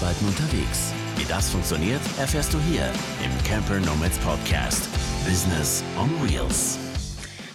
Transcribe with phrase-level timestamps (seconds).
[0.00, 0.94] Arbeiten unterwegs.
[1.16, 2.86] Wie das funktioniert, erfährst du hier
[3.22, 4.88] im Camper Nomads Podcast.
[5.26, 6.78] Business on Wheels.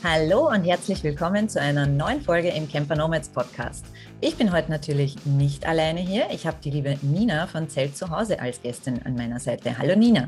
[0.03, 3.87] Hallo und herzlich willkommen zu einer neuen Folge im Camper Nomads Podcast.
[4.21, 6.27] Ich bin heute natürlich nicht alleine hier.
[6.29, 9.75] Ich habe die liebe Nina von Zelt zu Hause als Gästin an meiner Seite.
[9.75, 10.27] Hallo Nina.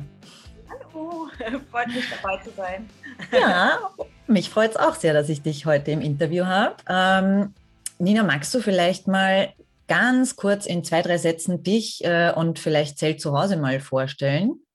[0.70, 1.28] Hallo,
[1.72, 2.90] freut mich dabei zu sein.
[3.32, 3.92] Ja,
[4.26, 6.78] mich freut es auch sehr, dass ich dich heute im Interview habe.
[6.90, 7.54] Ähm,
[8.00, 9.50] Nina, magst du vielleicht mal
[9.88, 14.66] ganz kurz in zwei, drei Sätzen dich äh, und vielleicht Zelt zu Hause mal vorstellen?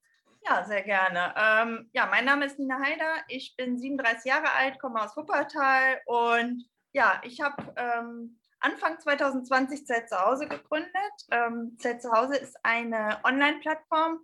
[0.45, 1.35] Ja, sehr gerne.
[1.37, 3.23] Ähm, ja, mein Name ist Nina Heider.
[3.29, 9.87] Ich bin 37 Jahre alt, komme aus Wuppertal und ja, ich habe ähm, Anfang 2020
[9.87, 10.93] Zelt zu Hause gegründet.
[11.31, 14.19] Ähm, Zelt zu Hause ist eine Online-Plattform,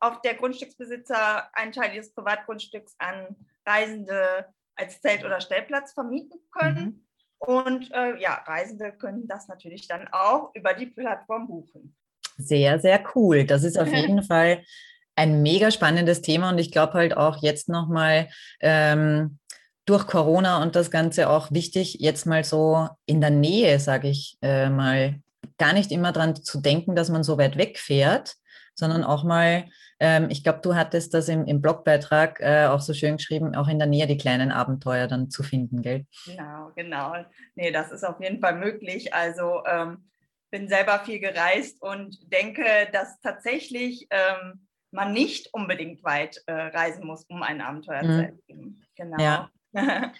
[0.00, 3.36] auf der Grundstücksbesitzer einen Teil ihres Privatgrundstücks an
[3.66, 6.84] Reisende als Zelt oder Stellplatz vermieten können.
[6.84, 7.07] Mhm.
[7.38, 11.94] Und äh, ja, Reisende können das natürlich dann auch über die Plattform buchen.
[12.36, 13.44] Sehr, sehr cool.
[13.44, 14.62] Das ist auf jeden Fall
[15.16, 18.28] ein mega spannendes Thema und ich glaube halt auch jetzt nochmal
[18.60, 19.38] ähm,
[19.84, 24.38] durch Corona und das Ganze auch wichtig, jetzt mal so in der Nähe, sage ich
[24.42, 25.20] äh, mal,
[25.58, 28.36] gar nicht immer dran zu denken, dass man so weit wegfährt,
[28.74, 29.64] sondern auch mal
[30.00, 33.68] ähm, ich glaube, du hattest das im, im Blogbeitrag äh, auch so schön geschrieben, auch
[33.68, 36.06] in der Nähe die kleinen Abenteuer dann zu finden, gell?
[36.26, 37.14] Genau, genau.
[37.54, 39.12] Nee, das ist auf jeden Fall möglich.
[39.14, 40.08] Also ähm,
[40.50, 47.06] bin selber viel gereist und denke, dass tatsächlich ähm, man nicht unbedingt weit äh, reisen
[47.06, 48.12] muss, um ein Abenteuer mhm.
[48.12, 48.86] zu erleben.
[48.96, 49.22] Genau.
[49.22, 49.50] Ja.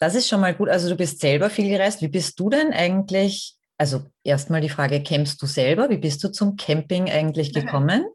[0.00, 0.68] Das ist schon mal gut.
[0.68, 2.02] Also du bist selber viel gereist.
[2.02, 5.90] Wie bist du denn eigentlich also erstmal die Frage, campst du selber?
[5.90, 8.06] Wie bist du zum Camping eigentlich gekommen?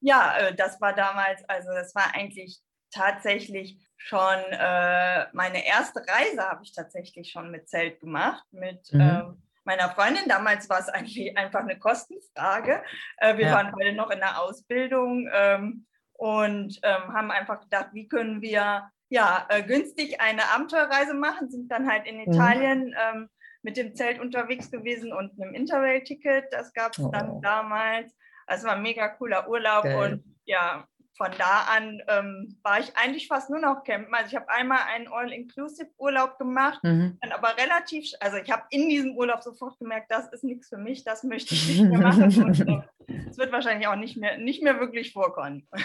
[0.00, 6.42] Ja, äh, das war damals, also das war eigentlich tatsächlich schon äh, meine erste Reise
[6.42, 9.00] habe ich tatsächlich schon mit Zelt gemacht, mit mhm.
[9.00, 10.24] ähm, meiner Freundin.
[10.26, 12.82] Damals war es eigentlich einfach eine Kostenfrage.
[13.18, 13.54] Äh, wir ja.
[13.54, 18.90] waren beide noch in der Ausbildung ähm, und ähm, haben einfach gedacht, wie können wir
[19.10, 22.32] ja äh, günstig eine Abenteuerreise machen, sind dann halt in mhm.
[22.32, 23.28] Italien mhm.
[23.62, 26.46] mit dem Zelt unterwegs gewesen und einem Interrail-Ticket.
[26.52, 27.10] Das gab es oh.
[27.10, 28.16] dann damals.
[28.50, 30.12] Es war ein mega cooler Urlaub Geil.
[30.12, 30.84] und ja,
[31.16, 34.14] von da an ähm, war ich eigentlich fast nur noch campen.
[34.14, 37.18] Also ich habe einmal einen All-Inclusive-Urlaub gemacht, mhm.
[37.20, 40.78] dann aber relativ, also ich habe in diesem Urlaub sofort gemerkt, das ist nichts für
[40.78, 42.84] mich, das möchte ich nicht mehr machen.
[43.06, 45.66] äh, es wird wahrscheinlich auch nicht mehr, nicht mehr wirklich vorkommen.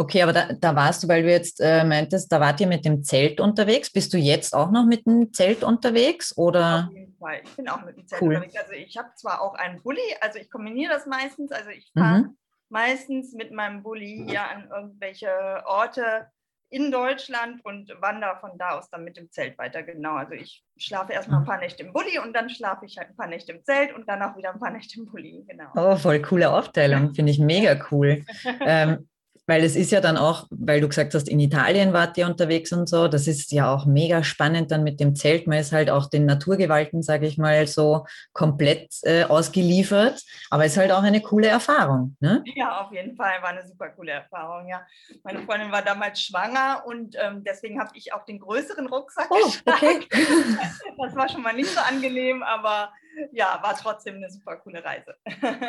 [0.00, 2.84] Okay, aber da, da, warst du, weil du jetzt äh, meintest, da wart ihr mit
[2.84, 3.90] dem Zelt unterwegs.
[3.90, 6.38] Bist du jetzt auch noch mit dem Zelt unterwegs?
[6.38, 6.88] Oder?
[6.88, 7.40] Auf Fall.
[7.44, 8.34] Ich bin auch mit dem Zelt cool.
[8.34, 8.56] unterwegs.
[8.56, 11.52] Also ich habe zwar auch einen Bulli, also ich kombiniere das meistens.
[11.52, 12.38] Also ich fahre mhm.
[12.68, 16.28] meistens mit meinem Bulli hier an irgendwelche Orte
[16.70, 19.82] in Deutschland und wandere von da aus dann mit dem Zelt weiter.
[19.82, 20.16] Genau.
[20.16, 23.16] Also ich schlafe erstmal ein paar Nächte im Bulli und dann schlafe ich halt ein
[23.16, 25.44] paar Nächte im Zelt und dann auch wieder ein paar Nächte im Bulli.
[25.48, 25.70] Genau.
[25.74, 27.14] Oh, voll coole Aufteilung.
[27.14, 28.24] Finde ich mega cool.
[28.60, 29.08] ähm,
[29.48, 32.70] weil es ist ja dann auch, weil du gesagt hast, in Italien wart ihr unterwegs
[32.70, 35.46] und so, das ist ja auch mega spannend dann mit dem Zelt.
[35.46, 40.22] Man ist halt auch den Naturgewalten, sage ich mal, so komplett äh, ausgeliefert.
[40.50, 42.14] Aber es ist halt auch eine coole Erfahrung.
[42.20, 42.44] Ne?
[42.56, 44.86] Ja, auf jeden Fall war eine super coole Erfahrung, ja.
[45.24, 49.50] Meine Freundin war damals schwanger und ähm, deswegen habe ich auch den größeren Rucksack oh,
[49.64, 50.00] okay.
[50.98, 52.92] Das war schon mal nicht so angenehm, aber
[53.32, 55.16] ja, war trotzdem eine super coole Reise.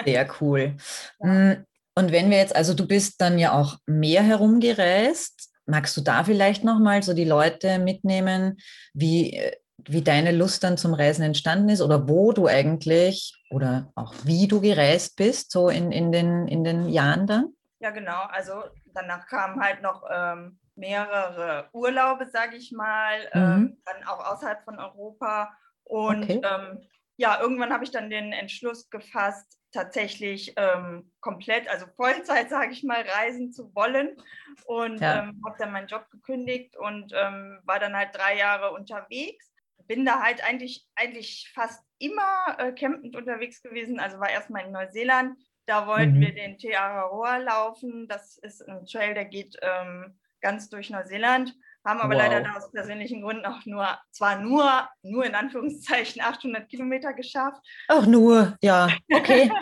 [0.04, 0.76] Sehr cool.
[1.22, 1.56] Ja.
[2.00, 6.24] Und wenn wir jetzt, also du bist dann ja auch mehr herumgereist, magst du da
[6.24, 8.58] vielleicht nochmal so die Leute mitnehmen,
[8.94, 14.14] wie, wie deine Lust dann zum Reisen entstanden ist oder wo du eigentlich oder auch
[14.24, 17.54] wie du gereist bist, so in, in, den, in den Jahren dann?
[17.80, 18.22] Ja, genau.
[18.32, 23.52] Also danach kamen halt noch ähm, mehrere Urlaube, sage ich mal, ähm, mhm.
[23.52, 25.52] ähm, dann auch außerhalb von Europa.
[25.84, 26.42] Und okay.
[26.46, 26.80] ähm,
[27.20, 32.82] ja, irgendwann habe ich dann den Entschluss gefasst, tatsächlich ähm, komplett, also Vollzeit, sage ich
[32.82, 34.16] mal, reisen zu wollen.
[34.64, 35.24] Und ja.
[35.24, 39.52] ähm, habe dann meinen Job gekündigt und ähm, war dann halt drei Jahre unterwegs.
[39.86, 44.00] Bin da halt eigentlich, eigentlich fast immer äh, campend unterwegs gewesen.
[44.00, 45.38] Also war erstmal in Neuseeland.
[45.66, 46.22] Da wollten mhm.
[46.22, 48.08] wir den Te Araroa laufen.
[48.08, 51.54] Das ist ein Trail, der geht ähm, ganz durch Neuseeland
[51.86, 52.22] haben aber wow.
[52.22, 57.62] leider aus persönlichen Gründen auch nur, zwar nur, nur in Anführungszeichen 800 Kilometer geschafft.
[57.88, 59.52] Ach nur, ja, okay.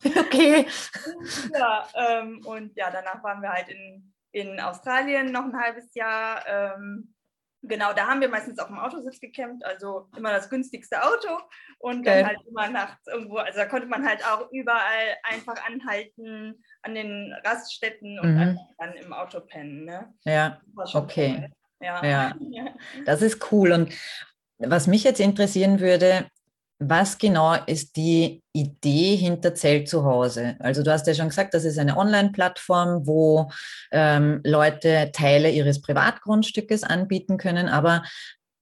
[0.04, 0.66] okay.
[1.52, 6.44] Ja, ähm, und ja, danach waren wir halt in, in Australien noch ein halbes Jahr.
[6.46, 7.14] Ähm,
[7.62, 11.40] Genau, da haben wir meistens auf dem Autositz gecampt, also immer das günstigste Auto
[11.78, 16.62] und dann halt immer nachts irgendwo, also da konnte man halt auch überall einfach anhalten
[16.82, 18.58] an den Raststätten und mhm.
[18.78, 19.84] dann im Auto pennen.
[19.84, 20.14] Ne?
[20.24, 20.60] Ja,
[20.94, 21.50] okay.
[21.80, 22.04] Ja.
[22.04, 22.36] ja,
[23.06, 23.72] das ist cool.
[23.72, 23.92] Und
[24.58, 26.28] was mich jetzt interessieren würde,
[26.80, 30.56] was genau ist die Idee hinter Zelt zu Hause?
[30.60, 33.50] Also du hast ja schon gesagt, das ist eine Online-Plattform, wo
[33.90, 38.04] ähm, Leute Teile ihres Privatgrundstückes anbieten können, aber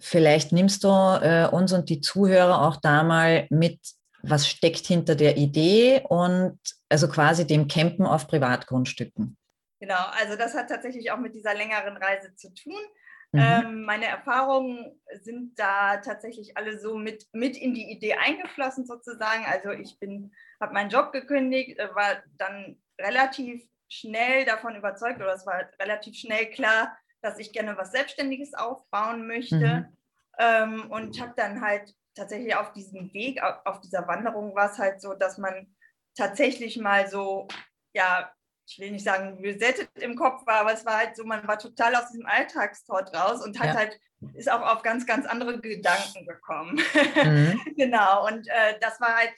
[0.01, 3.81] vielleicht nimmst du äh, uns und die Zuhörer auch da mal mit,
[4.23, 6.59] was steckt hinter der Idee und
[6.89, 9.37] also quasi dem Campen auf Privatgrundstücken.
[9.79, 12.81] Genau, also das hat tatsächlich auch mit dieser längeren Reise zu tun.
[13.37, 13.43] Mhm.
[13.43, 19.45] Ähm, meine Erfahrungen sind da tatsächlich alle so mit, mit in die Idee eingeflossen sozusagen.
[19.45, 25.35] Also ich bin, habe meinen Job gekündigt, äh, war dann relativ schnell davon überzeugt oder
[25.35, 29.97] es war relativ schnell klar, dass ich gerne was Selbstständiges aufbauen möchte mhm.
[30.39, 34.79] ähm, und habe dann halt tatsächlich auf diesem Weg, auf, auf dieser Wanderung war es
[34.79, 35.77] halt so, dass man
[36.17, 37.47] tatsächlich mal so
[37.93, 38.33] ja
[38.67, 41.59] ich will nicht sagen, resettet im Kopf war, aber es war halt so, man war
[41.59, 43.75] total aus diesem Alltagstrott raus und hat ja.
[43.75, 44.01] halt,
[44.35, 46.81] ist auch auf ganz, ganz andere Gedanken gekommen.
[47.25, 47.61] Mhm.
[47.77, 49.33] genau, und äh, das war halt,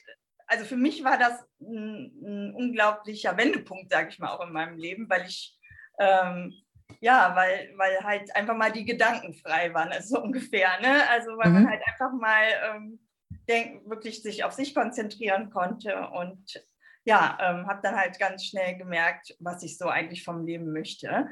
[0.47, 4.77] also für mich war das ein, ein unglaublicher Wendepunkt, sage ich mal, auch in meinem
[4.77, 5.55] Leben, weil ich,
[5.99, 6.53] ähm,
[6.99, 11.07] ja, weil, weil halt einfach mal die Gedanken frei waren, also so ungefähr, ne?
[11.09, 11.53] Also weil mhm.
[11.53, 12.99] man halt einfach mal ähm,
[13.47, 16.63] denk, wirklich sich auf sich konzentrieren konnte und
[17.09, 21.27] ja, ähm, habe dann halt ganz schnell gemerkt, was ich so eigentlich vom Leben möchte.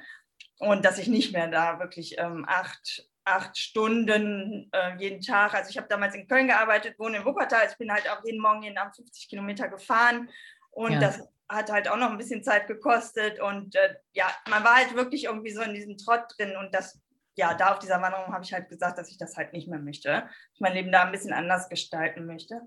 [0.57, 5.69] Und dass ich nicht mehr da wirklich ähm, acht, acht Stunden äh, jeden Tag, also
[5.69, 8.63] ich habe damals in Köln gearbeitet, wohne in Wuppertal, ich bin halt auch jeden Morgen
[8.63, 10.29] jeden Abend 50 Kilometer gefahren
[10.71, 10.99] und ja.
[10.99, 14.95] das hat halt auch noch ein bisschen Zeit gekostet und äh, ja, man war halt
[14.95, 16.99] wirklich irgendwie so in diesem Trott drin und das,
[17.35, 19.79] ja, da auf dieser Wanderung habe ich halt gesagt, dass ich das halt nicht mehr
[19.79, 22.61] möchte, ich mein Leben da ein bisschen anders gestalten möchte.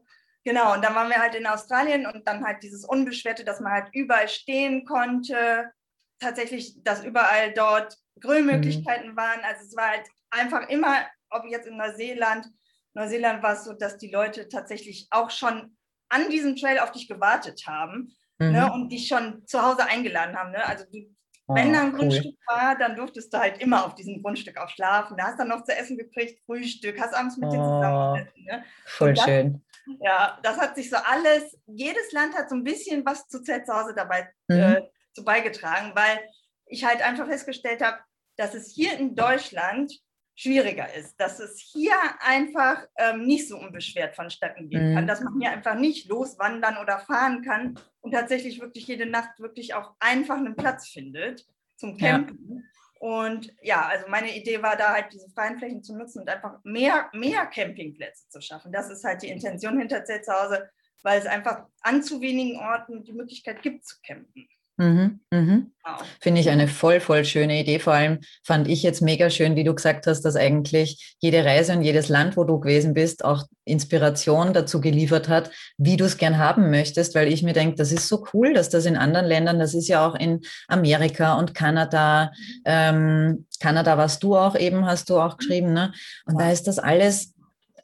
[0.44, 3.72] Genau, und dann waren wir halt in Australien und dann halt dieses Unbeschwerte, dass man
[3.72, 5.70] halt überall stehen konnte.
[6.18, 9.16] Tatsächlich, dass überall dort Grillmöglichkeiten mhm.
[9.16, 9.40] waren.
[9.42, 12.46] Also es war halt einfach immer, ob jetzt in Neuseeland,
[12.94, 15.76] Neuseeland war es so, dass die Leute tatsächlich auch schon
[16.08, 18.52] an diesem Trail auf dich gewartet haben ne, mhm.
[18.52, 20.50] ne, und dich schon zu Hause eingeladen haben.
[20.50, 20.64] Ne?
[20.64, 20.98] Also du,
[21.46, 22.00] oh, wenn da ein cool.
[22.00, 25.16] Grundstück war, dann durftest du halt immer auf diesem Grundstück auch schlafen.
[25.16, 28.28] Da hast du dann noch zu essen gekriegt, Frühstück, hast abends mit oh, denen zusammen.
[28.36, 28.64] Ne?
[28.86, 29.62] Voll das, schön.
[30.00, 33.66] Ja, das hat sich so alles, jedes Land hat so ein bisschen was zu Zelt
[33.66, 34.56] zu Hause dabei mhm.
[34.56, 34.82] äh,
[35.12, 36.20] zu beigetragen, weil
[36.66, 37.98] ich halt einfach festgestellt habe,
[38.36, 39.92] dass es hier in Deutschland
[40.40, 44.94] schwieriger ist, dass es hier einfach ähm, nicht so unbeschwert vonstatten gehen mhm.
[44.94, 49.38] kann, dass man hier einfach nicht loswandern oder fahren kann und tatsächlich wirklich jede Nacht
[49.38, 51.46] wirklich auch einfach einen Platz findet
[51.76, 52.38] zum Campen.
[52.48, 52.62] Ja.
[53.00, 56.62] Und ja, also meine Idee war da halt diese freien Flächen zu nutzen und einfach
[56.64, 58.72] mehr, mehr Campingplätze zu schaffen.
[58.72, 60.68] Das ist halt die Intention hinter Zelt zu Hause,
[61.02, 64.46] weil es einfach an zu wenigen Orten die Möglichkeit gibt zu campen.
[64.80, 65.72] Mhm, mhm.
[65.84, 65.98] Genau.
[66.20, 67.78] Finde ich eine voll, voll schöne Idee.
[67.80, 71.74] Vor allem fand ich jetzt mega schön, wie du gesagt hast, dass eigentlich jede Reise
[71.74, 76.16] und jedes Land, wo du gewesen bist, auch Inspiration dazu geliefert hat, wie du es
[76.16, 79.26] gern haben möchtest, weil ich mir denke, das ist so cool, dass das in anderen
[79.26, 82.32] Ländern, das ist ja auch in Amerika und Kanada,
[82.64, 85.92] ähm, Kanada warst du auch eben, hast du auch geschrieben, ne?
[86.24, 87.34] Und da ist das alles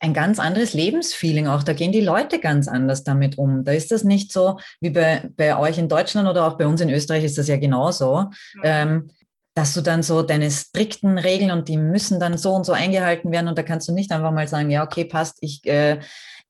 [0.00, 1.62] ein ganz anderes Lebensfeeling auch.
[1.62, 3.64] Da gehen die Leute ganz anders damit um.
[3.64, 6.80] Da ist das nicht so wie bei, bei euch in Deutschland oder auch bei uns
[6.80, 8.60] in Österreich ist das ja genauso, mhm.
[8.62, 9.10] ähm,
[9.54, 13.32] dass du dann so deine strikten Regeln und die müssen dann so und so eingehalten
[13.32, 15.98] werden und da kannst du nicht einfach mal sagen, ja, okay, passt, ich, äh,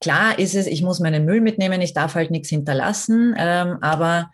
[0.01, 4.29] klar ist es, ich muss meinen Müll mitnehmen, ich darf halt nichts hinterlassen, ähm, aber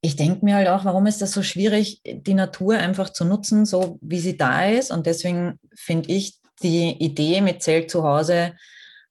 [0.00, 3.66] ich denke mir halt auch, warum ist das so schwierig, die Natur einfach zu nutzen,
[3.66, 8.54] so wie sie da ist und deswegen finde ich die Idee mit Zelt zu Hause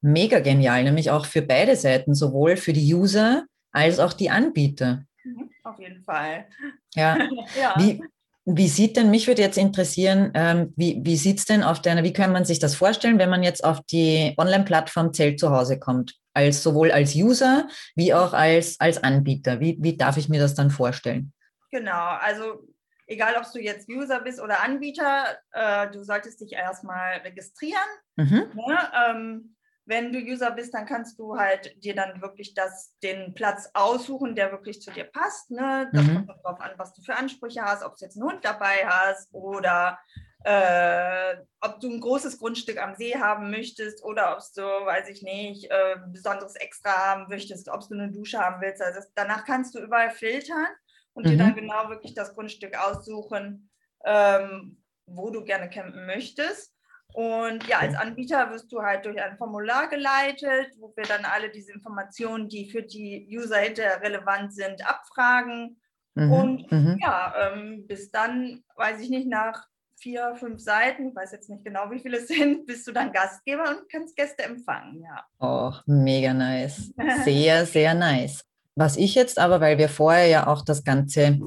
[0.01, 5.03] mega genial, nämlich auch für beide Seiten, sowohl für die User als auch die Anbieter.
[5.23, 6.45] Mhm, auf jeden Fall.
[6.93, 7.17] Ja.
[7.59, 7.73] ja.
[7.77, 8.01] Wie,
[8.45, 12.03] wie sieht denn, mich würde jetzt interessieren, ähm, wie, wie sieht es denn auf deiner,
[12.03, 15.79] wie kann man sich das vorstellen, wenn man jetzt auf die Online-Plattform Zelt zu Hause
[15.79, 16.15] kommt?
[16.33, 19.59] Als sowohl als User wie auch als, als Anbieter.
[19.61, 21.33] Wie, wie darf ich mir das dann vorstellen?
[21.71, 22.67] Genau, also
[23.07, 27.79] egal ob du jetzt User bist oder Anbieter, äh, du solltest dich erstmal registrieren.
[28.15, 28.51] Mhm.
[28.55, 28.91] Ne?
[29.07, 29.55] Ähm,
[29.87, 34.35] wenn du User bist, dann kannst du halt dir dann wirklich das, den Platz aussuchen,
[34.35, 35.51] der wirklich zu dir passt.
[35.51, 35.89] Ne?
[35.93, 36.25] Das mhm.
[36.25, 39.31] kommt darauf an, was du für Ansprüche hast, ob du jetzt einen Hund dabei hast
[39.31, 39.99] oder
[40.43, 45.21] äh, ob du ein großes Grundstück am See haben möchtest oder ob du, weiß ich
[45.21, 48.81] nicht, äh, besonderes Extra haben möchtest, ob du eine Dusche haben willst.
[48.81, 50.67] Also das, danach kannst du überall filtern
[51.15, 51.29] und mhm.
[51.31, 53.69] dir dann genau wirklich das Grundstück aussuchen,
[54.05, 56.75] ähm, wo du gerne campen möchtest.
[57.13, 61.49] Und ja, als Anbieter wirst du halt durch ein Formular geleitet, wo wir dann alle
[61.49, 65.79] diese Informationen, die für die User hinterher relevant sind, abfragen.
[66.15, 66.31] Mhm.
[66.31, 66.97] Und mhm.
[66.99, 69.65] ja, ähm, bis dann, weiß ich nicht, nach
[69.97, 73.13] vier, fünf Seiten, ich weiß jetzt nicht genau, wie viele es sind, bist du dann
[73.13, 75.25] Gastgeber und kannst Gäste empfangen, ja.
[75.39, 76.93] Oh, mega nice.
[77.23, 78.43] Sehr, sehr nice.
[78.75, 81.39] Was ich jetzt aber, weil wir vorher ja auch das ganze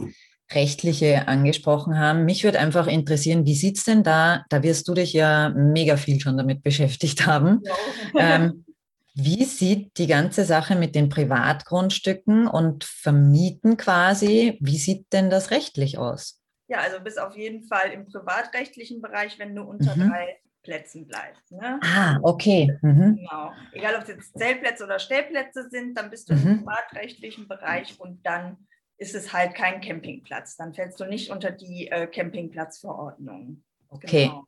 [0.50, 4.94] Rechtliche angesprochen haben, mich würde einfach interessieren, wie sieht es denn da, da wirst du
[4.94, 7.62] dich ja mega viel schon damit beschäftigt haben.
[8.18, 8.64] ähm,
[9.14, 15.50] wie sieht die ganze Sache mit den Privatgrundstücken und Vermieten quasi, wie sieht denn das
[15.50, 16.40] rechtlich aus?
[16.68, 20.10] Ja, also bis auf jeden Fall im privatrechtlichen Bereich, wenn du unter mhm.
[20.10, 21.50] drei Plätzen bleibst.
[21.50, 21.80] Ne?
[21.82, 22.76] Ah, okay.
[22.82, 23.16] Mhm.
[23.16, 23.52] Genau.
[23.72, 26.46] Egal, ob es jetzt Zeltplätze oder Stellplätze sind, dann bist du mhm.
[26.46, 28.56] im privatrechtlichen Bereich und dann
[28.98, 30.56] ist es halt kein Campingplatz.
[30.56, 33.62] Dann fällst du nicht unter die äh, Campingplatzverordnung.
[33.88, 34.26] Okay.
[34.26, 34.44] Genau.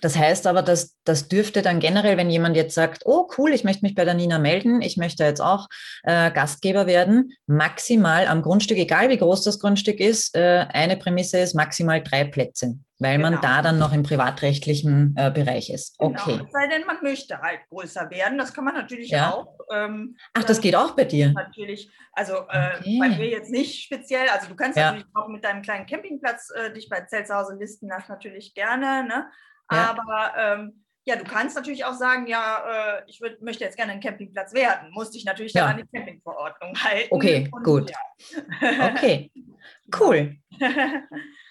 [0.00, 3.64] Das heißt aber, dass das dürfte dann generell, wenn jemand jetzt sagt, oh cool, ich
[3.64, 5.68] möchte mich bei der Nina melden, ich möchte jetzt auch
[6.02, 11.38] äh, Gastgeber werden, maximal am Grundstück, egal wie groß das Grundstück ist, äh, eine Prämisse
[11.38, 13.30] ist maximal drei Plätze, weil genau.
[13.30, 15.98] man da dann noch im privatrechtlichen äh, Bereich ist.
[15.98, 16.10] Genau.
[16.10, 16.32] Okay.
[16.32, 16.44] Genau.
[16.44, 19.32] Es sei denn, man möchte halt größer werden, das kann man natürlich ja.
[19.32, 19.58] auch.
[19.72, 21.32] Ähm, Ach, das geht auch bei dir?
[21.32, 22.98] Natürlich, also äh, okay.
[23.00, 24.92] bei mir jetzt nicht speziell, also du kannst ja.
[24.92, 28.54] natürlich auch mit deinem kleinen Campingplatz äh, dich bei Zelt zu Hause listen, das natürlich
[28.54, 29.30] gerne, ne?
[29.72, 29.96] Ja.
[29.96, 33.92] Aber ähm, ja, du kannst natürlich auch sagen, ja, äh, ich würd, möchte jetzt gerne
[33.92, 34.90] ein Campingplatz werden.
[34.90, 35.62] Musste ich natürlich ja.
[35.66, 37.08] dann an die Campingverordnung halten.
[37.10, 37.90] Okay, Und, gut.
[37.90, 38.90] Ja.
[38.90, 39.32] Okay,
[39.98, 40.36] cool.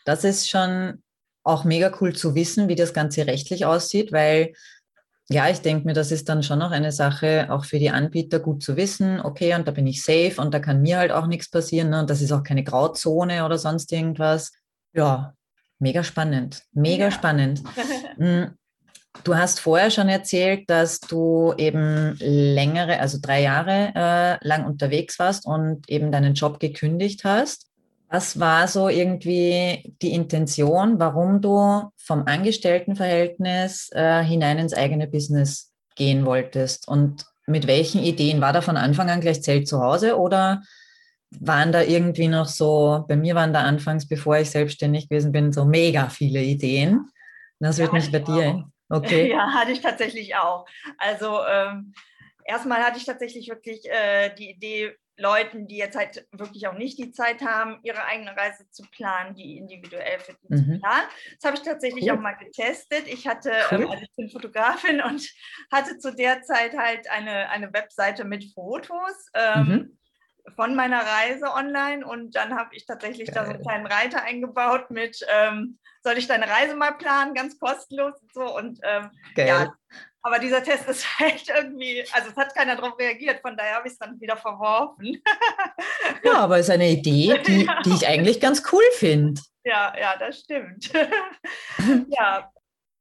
[0.05, 1.03] Das ist schon
[1.49, 4.53] auch mega cool zu wissen, wie das Ganze rechtlich aussieht, weil
[5.31, 8.39] ja, ich denke mir, das ist dann schon noch eine Sache, auch für die Anbieter
[8.39, 11.27] gut zu wissen, okay, und da bin ich safe und da kann mir halt auch
[11.27, 11.99] nichts passieren ne?
[11.99, 14.51] und das ist auch keine Grauzone oder sonst irgendwas.
[14.93, 15.35] Ja,
[15.79, 17.11] Mega spannend, mega ja.
[17.11, 17.63] spannend.
[18.17, 18.51] Hm,
[19.23, 25.17] du hast vorher schon erzählt, dass du eben längere, also drei Jahre äh, lang unterwegs
[25.19, 27.68] warst und eben deinen Job gekündigt hast.
[28.09, 35.71] Was war so irgendwie die Intention, warum du vom Angestelltenverhältnis äh, hinein ins eigene Business
[35.95, 36.87] gehen wolltest?
[36.87, 38.41] Und mit welchen Ideen?
[38.41, 40.63] War da von Anfang an gleich Zelt zu Hause oder
[41.31, 45.51] waren da irgendwie noch so, bei mir waren da anfangs, bevor ich selbstständig gewesen bin,
[45.51, 47.07] so mega viele Ideen.
[47.59, 48.65] Das wird ja, mich bei dir.
[48.89, 49.29] Okay.
[49.31, 50.65] Ja, hatte ich tatsächlich auch.
[50.97, 51.93] Also ähm,
[52.45, 56.97] erstmal hatte ich tatsächlich wirklich äh, die Idee, Leuten, die jetzt halt wirklich auch nicht
[56.97, 60.57] die Zeit haben, ihre eigene Reise zu planen, die individuell für die mhm.
[60.57, 61.07] zu planen.
[61.39, 62.17] Das habe ich tatsächlich cool.
[62.17, 63.07] auch mal getestet.
[63.07, 63.81] Ich hatte, cool.
[63.81, 65.27] ähm, also ich bin Fotografin und
[65.71, 69.29] hatte zu der Zeit halt eine, eine Webseite mit Fotos.
[69.33, 69.99] Ähm, mhm
[70.55, 73.35] von meiner Reise online und dann habe ich tatsächlich Geil.
[73.35, 77.59] da so einen kleinen Reiter eingebaut mit, ähm, soll ich deine Reise mal planen, ganz
[77.59, 78.57] kostenlos und so.
[78.57, 79.73] Und ähm, ja,
[80.21, 83.87] aber dieser Test ist halt irgendwie, also es hat keiner darauf reagiert, von daher habe
[83.87, 85.21] ich es dann wieder verworfen.
[86.23, 87.81] ja, aber es ist eine Idee, die, ja.
[87.83, 89.41] die ich eigentlich ganz cool finde.
[89.63, 90.91] Ja, ja, das stimmt.
[92.09, 92.51] ja,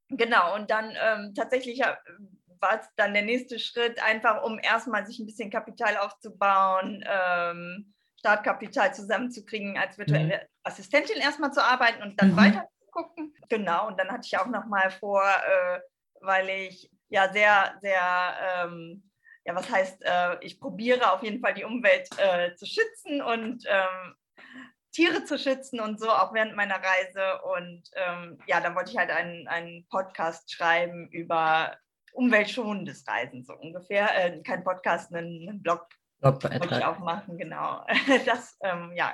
[0.09, 0.55] genau.
[0.55, 5.49] Und dann ähm, tatsächlich war dann der nächste Schritt, einfach um erstmal sich ein bisschen
[5.49, 10.47] Kapital aufzubauen, ähm, Startkapital zusammenzukriegen, als virtuelle mhm.
[10.63, 12.37] Assistentin erstmal zu arbeiten und dann mhm.
[12.37, 13.33] weiter zu gucken.
[13.47, 15.79] Genau, und dann hatte ich auch nochmal vor, äh,
[16.21, 19.09] weil ich ja sehr, sehr, ähm,
[19.45, 23.65] ja, was heißt, äh, ich probiere auf jeden Fall die Umwelt äh, zu schützen und
[23.67, 24.15] ähm,
[24.91, 27.41] Tiere zu schützen und so, auch während meiner Reise.
[27.43, 31.77] Und ähm, ja, dann wollte ich halt einen, einen Podcast schreiben über
[32.13, 34.09] umweltschonendes Reisen, so ungefähr.
[34.17, 35.87] Äh, kein Podcast, einen, einen Blog
[36.21, 37.85] wollte ich auch machen, genau.
[38.25, 39.13] Das, ähm, ja.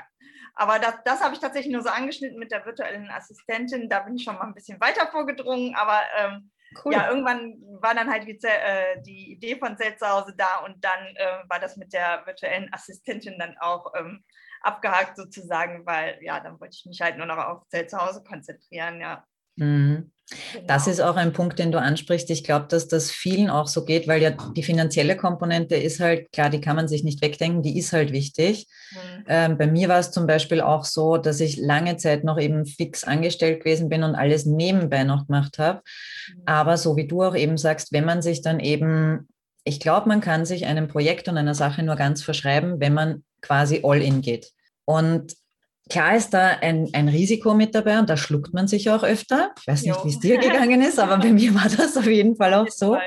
[0.56, 3.90] Aber das, das habe ich tatsächlich nur so angeschnitten mit der virtuellen Assistentin.
[3.90, 6.52] Da bin ich schon mal ein bisschen weiter vorgedrungen, aber ähm,
[6.84, 6.94] cool.
[6.94, 10.84] ja, irgendwann war dann halt die, äh, die Idee von Zelt zu Hause da und
[10.84, 14.24] dann äh, war das mit der virtuellen Assistentin dann auch ähm,
[14.62, 18.24] abgehakt sozusagen, weil ja, dann wollte ich mich halt nur noch auf Zelt zu Hause
[18.24, 19.24] konzentrieren, ja.
[19.56, 20.12] Mhm.
[20.54, 20.66] Genau.
[20.66, 22.32] Das ist auch ein Punkt, den du ansprichst.
[22.32, 26.32] Ich glaube, dass das vielen auch so geht, weil ja die finanzielle Komponente ist halt,
[26.32, 28.68] klar, die kann man sich nicht wegdenken, die ist halt wichtig.
[28.92, 29.24] Mhm.
[29.28, 32.66] Ähm, bei mir war es zum Beispiel auch so, dass ich lange Zeit noch eben
[32.66, 35.82] fix angestellt gewesen bin und alles nebenbei noch gemacht habe.
[36.28, 36.42] Mhm.
[36.46, 39.28] Aber so wie du auch eben sagst, wenn man sich dann eben,
[39.64, 43.24] ich glaube, man kann sich einem Projekt und einer Sache nur ganz verschreiben, wenn man
[43.42, 44.52] quasi all in geht.
[44.86, 45.36] Und
[45.89, 49.51] Klar ist da ein, ein Risiko mit dabei und da schluckt man sich auch öfter.
[49.60, 52.36] Ich weiß nicht, wie es dir gegangen ist, aber bei mir war das auf jeden
[52.36, 52.98] Fall auch so.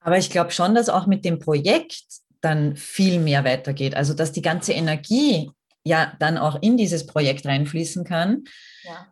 [0.00, 2.02] Aber ich glaube schon, dass auch mit dem Projekt
[2.42, 3.96] dann viel mehr weitergeht.
[3.96, 5.50] Also dass die ganze Energie
[5.82, 8.44] ja dann auch in dieses Projekt reinfließen kann.
[8.82, 9.06] Ja.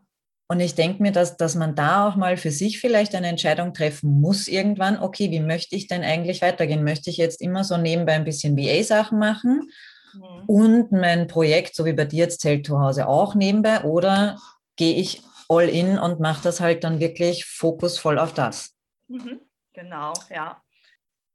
[0.49, 3.73] Und ich denke mir, dass, dass man da auch mal für sich vielleicht eine Entscheidung
[3.73, 6.85] treffen muss irgendwann, okay, wie möchte ich denn eigentlich weitergehen?
[6.85, 9.71] Möchte ich jetzt immer so nebenbei ein bisschen VA-Sachen machen?
[10.14, 10.45] Mhm.
[10.47, 14.38] Und mein Projekt, so wie bei dir jetzt, zählt zu Hause auch nebenbei oder
[14.76, 18.75] gehe ich all in und mache das halt dann wirklich fokusvoll auf das.
[19.09, 19.40] Mhm.
[19.75, 20.62] Genau, ja.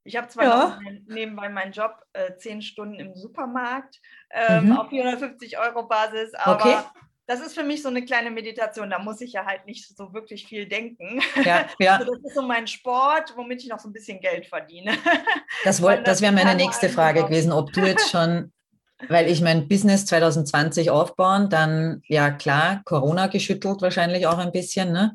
[0.03, 0.67] Ich habe zwar Ja.
[0.67, 3.99] noch nebenbei meinen Job äh, zehn Stunden im Supermarkt
[4.31, 4.77] ähm, Mhm.
[4.77, 6.77] auf 450 Euro Basis, aber Okay.
[7.25, 8.89] das ist für mich so eine kleine Meditation.
[8.89, 11.21] Da muss ich ja halt nicht so wirklich viel denken.
[11.43, 11.97] Ja, ja.
[11.97, 14.93] Also das ist so mein Sport, womit ich noch so ein bisschen Geld verdiene.
[15.65, 18.53] Das, Weil das wäre meine nächste Frage gewesen, ob du jetzt schon,
[19.09, 24.91] weil ich mein Business 2020 aufbauen, dann ja klar, Corona geschüttelt wahrscheinlich auch ein bisschen.
[24.91, 25.13] Ne?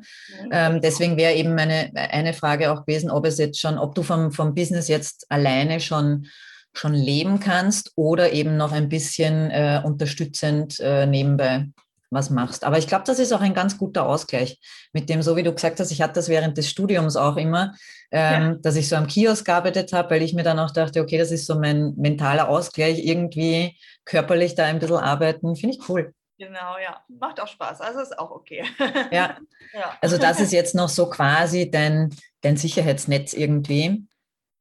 [0.51, 4.03] Ähm, deswegen wäre eben meine eine Frage auch gewesen, ob es jetzt schon, ob du
[4.03, 6.27] vom, vom Business jetzt alleine schon,
[6.73, 11.67] schon leben kannst oder eben noch ein bisschen äh, unterstützend äh, nebenbei
[12.13, 12.63] was machst.
[12.63, 14.59] Aber ich glaube, das ist auch ein ganz guter Ausgleich
[14.93, 17.73] mit dem, so wie du gesagt hast, ich hatte das während des Studiums auch immer,
[18.11, 21.17] ähm, dass ich so am Kiosk gearbeitet habe, weil ich mir dann auch dachte, okay,
[21.17, 26.13] das ist so mein mentaler Ausgleich, irgendwie körperlich da ein bisschen arbeiten, finde ich cool.
[26.37, 27.03] Genau, ja.
[27.07, 27.81] Macht auch Spaß.
[27.81, 28.65] Also ist auch okay.
[29.11, 29.37] Ja,
[29.73, 29.97] ja.
[30.01, 34.05] also das ist jetzt noch so quasi dein, dein Sicherheitsnetz irgendwie.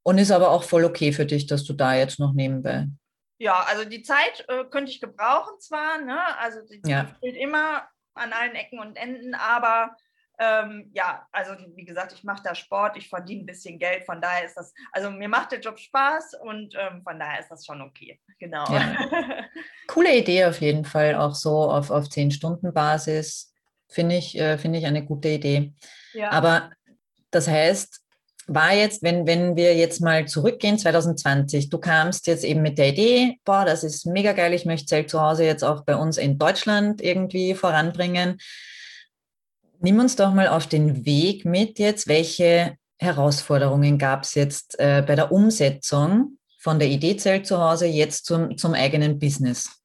[0.05, 2.89] Und ist aber auch voll okay für dich, dass du da jetzt noch nebenbei.
[3.43, 6.17] Ja, also die Zeit äh, könnte ich gebrauchen zwar, ne?
[6.39, 7.09] also die, Ja.
[7.19, 9.97] fehlt immer an allen Ecken und Enden, aber
[10.39, 14.21] ähm, ja, also wie gesagt, ich mache da Sport, ich verdiene ein bisschen Geld, von
[14.21, 17.67] daher ist das, also mir macht der Job Spaß und ähm, von daher ist das
[17.67, 18.21] schon okay.
[18.39, 18.65] Genau.
[18.73, 18.95] Ja.
[19.89, 23.53] Coole Idee auf jeden Fall, auch so auf, auf 10-Stunden-Basis.
[23.89, 25.75] Finde ich, äh, finde ich eine gute Idee.
[26.13, 26.31] ja.
[26.31, 26.71] Aber
[27.33, 28.02] das heißt,
[28.47, 32.89] war jetzt, wenn, wenn wir jetzt mal zurückgehen, 2020, du kamst jetzt eben mit der
[32.89, 36.19] Idee, boah, das ist mega geil, ich möchte Zelt zu Hause jetzt auch bei uns
[36.19, 38.39] in Deutschland irgendwie voranbringen.
[39.81, 45.03] Nimm uns doch mal auf den Weg mit jetzt, welche Herausforderungen gab es jetzt äh,
[45.07, 49.83] bei der Umsetzung von der Idee Zelt zu Hause jetzt zum, zum eigenen Business?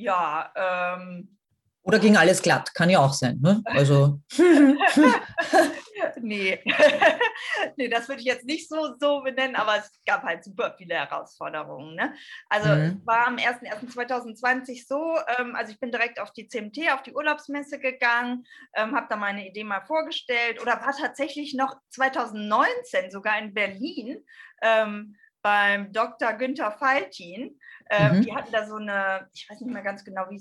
[0.00, 1.36] ja, ähm,
[1.82, 2.74] Oder ging alles glatt?
[2.74, 3.38] Kann ja auch sein.
[3.40, 3.62] Ne?
[3.66, 4.20] Also,
[6.20, 6.60] nee.
[7.76, 10.94] nee, das würde ich jetzt nicht so, so benennen, aber es gab halt super viele
[10.94, 11.94] Herausforderungen.
[11.94, 12.14] Ne?
[12.48, 13.02] Also Mhm.
[13.04, 17.78] war am 01.01.2020 so, ähm, also ich bin direkt auf die CMT, auf die Urlaubsmesse
[17.78, 23.54] gegangen, ähm, habe da meine Idee mal vorgestellt oder war tatsächlich noch 2019 sogar in
[23.54, 24.24] Berlin
[24.62, 26.34] ähm, beim Dr.
[26.34, 27.58] Günther Faltin.
[27.90, 28.22] Ähm, Mhm.
[28.22, 30.36] Die hatten da so eine, ich weiß nicht mehr ganz genau, wie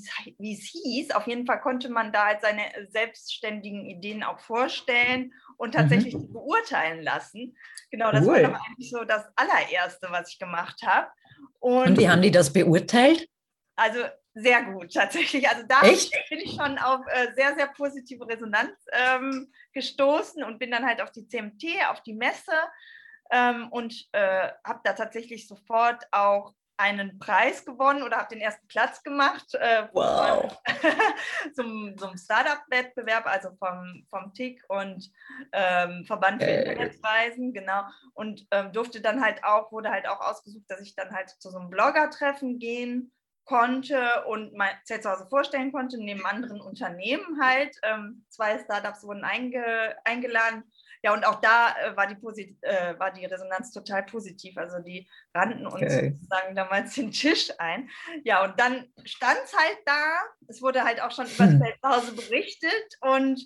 [0.53, 1.11] es, hieß.
[1.11, 6.27] Auf jeden Fall konnte man da halt seine selbstständigen Ideen auch vorstellen und tatsächlich die
[6.31, 7.57] beurteilen lassen.
[7.89, 8.29] Genau, das Mhm.
[8.29, 8.43] Cool.
[8.43, 11.07] war doch eigentlich so das allererste, was ich gemacht habe.
[11.59, 13.27] Und, und wie haben die das beurteilt?
[13.79, 13.99] also
[14.33, 15.47] sehr gut, tatsächlich.
[15.49, 16.13] Also da Echt?
[16.29, 21.01] bin ich schon auf äh, sehr, sehr positive Resonanz ähm, gestoßen und bin dann halt
[21.01, 22.51] auf die CMT, auf die Messe
[23.31, 28.65] ähm, und äh, habe da tatsächlich sofort auch einen Preis gewonnen oder habe den ersten
[28.67, 29.53] Platz gemacht.
[29.53, 30.57] Äh, Wow.
[31.53, 35.11] zum, zum Startup-Wettbewerb, also vom, vom TIC und
[35.51, 36.67] ähm, Verband für Geil.
[36.67, 37.83] Internetreisen, genau.
[38.13, 41.49] Und ähm, durfte dann halt auch, wurde halt auch ausgesucht, dass ich dann halt zu
[41.49, 43.11] so einem Blogger-Treffen gehen
[43.43, 47.75] konnte und mein Zelt zu Hause vorstellen konnte, neben anderen Unternehmen halt.
[47.83, 50.63] Ähm, zwei Startups wurden einge, eingeladen.
[51.01, 54.57] Ja, und auch da äh, war, die posit äh, war die Resonanz total positiv.
[54.57, 56.13] Also die rannten uns Geil.
[56.19, 57.89] sozusagen damals den Tisch ein.
[58.23, 60.17] Ja, und dann stand es halt da.
[60.47, 61.59] Es wurde halt auch schon über das Hm.
[61.61, 62.97] Zelt zu Hause berichtet.
[63.01, 63.41] Und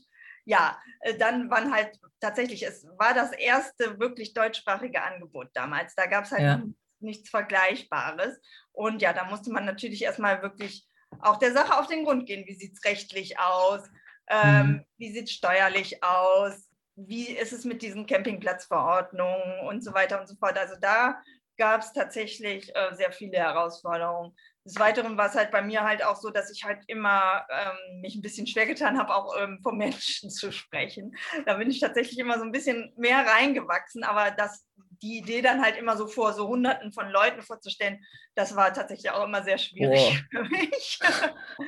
[0.46, 5.94] ja, äh, dann waren halt tatsächlich, es war das erste wirklich deutschsprachige Angebot damals.
[5.96, 6.64] Da gab es halt Ja.
[7.00, 8.40] nichts Vergleichbares.
[8.72, 10.88] Und ja, da musste man natürlich erstmal wirklich
[11.20, 12.48] auch der Sache auf den Grund gehen.
[12.48, 13.88] Wie sieht es rechtlich aus?
[14.28, 14.86] Ähm, Mhm.
[14.98, 16.68] Wie sieht es steuerlich aus?
[16.96, 20.58] Wie ist es mit diesen Campingplatzverordnungen und so weiter und so fort?
[20.58, 21.22] Also da
[21.58, 24.36] gab es tatsächlich äh, sehr viele Herausforderungen.
[24.66, 28.02] Des Weiteren war es halt bei mir halt auch so, dass ich halt immer ähm,
[28.02, 31.16] mich ein bisschen schwer getan habe, auch ähm, vom Menschen zu sprechen.
[31.46, 34.66] Da bin ich tatsächlich immer so ein bisschen mehr reingewachsen, aber das,
[35.02, 38.04] die Idee dann halt immer so vor so Hunderten von Leuten vorzustellen,
[38.36, 41.00] das war tatsächlich auch immer sehr schwierig für mich.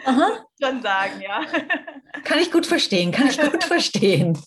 [0.05, 1.45] Aha, Schon sagen, ja.
[2.23, 4.41] kann ich gut verstehen, kann ich gut verstehen.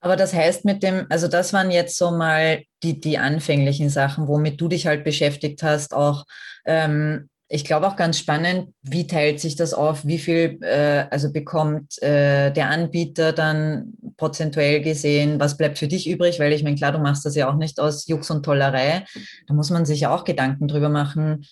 [0.00, 4.26] Aber das heißt mit dem, also das waren jetzt so mal die, die anfänglichen Sachen,
[4.26, 6.24] womit du dich halt beschäftigt hast, auch
[6.64, 11.30] ähm, ich glaube auch ganz spannend, wie teilt sich das auf, wie viel äh, also
[11.30, 16.76] bekommt äh, der Anbieter dann prozentuell gesehen, was bleibt für dich übrig, weil ich meine,
[16.76, 19.04] klar, du machst das ja auch nicht aus Jux und Tollerei,
[19.46, 21.44] da muss man sich ja auch Gedanken drüber machen,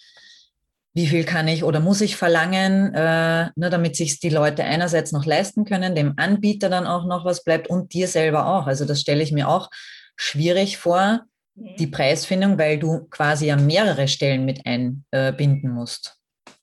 [0.92, 5.12] wie viel kann ich oder muss ich verlangen, äh, ne, damit sich die Leute einerseits
[5.12, 8.66] noch leisten können, dem Anbieter dann auch noch was bleibt und dir selber auch.
[8.66, 9.70] Also das stelle ich mir auch
[10.16, 11.24] schwierig vor,
[11.55, 16.16] die Preisfindung, weil du quasi ja mehrere Stellen mit einbinden musst.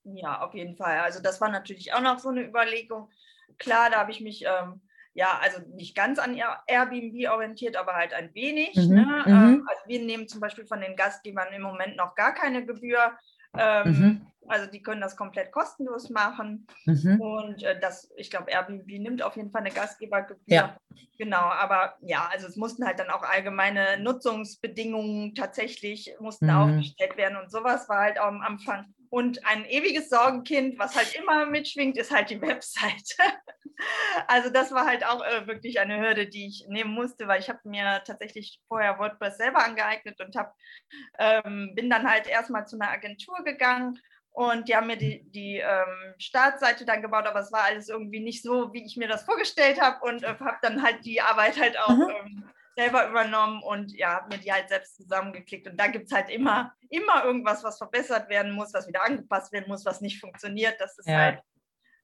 [0.03, 0.99] Ja, auf jeden Fall.
[0.99, 3.09] Also das war natürlich auch noch so eine Überlegung.
[3.59, 4.81] klar, da habe ich mich ähm,
[5.17, 8.75] ja, also nicht ganz an Airbnb orientiert, aber halt ein wenig.
[8.75, 9.23] Mhm, Ne?
[9.25, 9.31] mhm.
[9.33, 13.17] Ähm, also wir nehmen zum Beispiel von den Gastgebern im Moment noch gar keine Gebühr.
[13.59, 14.21] Ähm, Mhm.
[14.49, 16.67] Also die können das komplett kostenlos machen.
[16.85, 17.19] Mhm.
[17.19, 20.39] Und äh, das, ich glaube, Airbnb nimmt auf jeden Fall eine Gastgebergebühr.
[20.45, 20.77] Ja.
[21.17, 26.51] Genau, aber ja, also es mussten halt dann auch allgemeine Nutzungsbedingungen tatsächlich mussten Mhm.
[26.51, 28.85] aufgestellt werden und sowas war halt auch am Anfang.
[29.09, 33.15] Und ein ewiges Sorgenkind, was halt immer mitschwingt, ist halt die Webseite.
[34.27, 37.49] Also das war halt auch äh, wirklich eine Hürde, die ich nehmen musste, weil ich
[37.49, 40.55] habe mir tatsächlich vorher WordPress selber angeeignet und hab,
[41.19, 43.99] ähm, bin dann halt erstmal zu einer Agentur gegangen
[44.31, 48.19] und die haben mir die, die ähm, Startseite dann gebaut, aber es war alles irgendwie
[48.19, 51.59] nicht so, wie ich mir das vorgestellt habe und äh, habe dann halt die Arbeit
[51.59, 52.09] halt auch Mhm.
[52.09, 55.67] ähm, selber übernommen und ja, habe mir die halt selbst zusammengeklickt.
[55.67, 59.51] Und da gibt es halt immer, immer irgendwas, was verbessert werden muss, was wieder angepasst
[59.51, 60.79] werden muss, was nicht funktioniert.
[60.79, 61.17] Das ist Ja.
[61.17, 61.39] halt,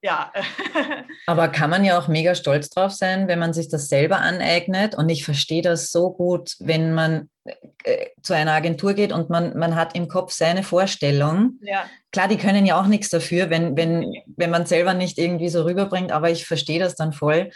[0.04, 0.32] ja.
[1.26, 4.96] Aber kann man ja auch mega stolz drauf sein, wenn man sich das selber aneignet.
[4.96, 9.58] Und ich verstehe das so gut, wenn man äh, zu einer Agentur geht und man,
[9.58, 11.58] man hat im Kopf seine Vorstellung.
[11.62, 11.86] ja.
[12.12, 15.64] Klar, die können ja auch nichts dafür, wenn, wenn, wenn man selber nicht irgendwie so
[15.64, 17.50] rüberbringt, aber ich verstehe das dann voll.